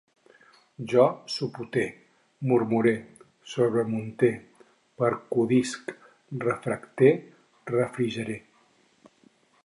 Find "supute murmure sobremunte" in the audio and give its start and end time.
1.33-4.29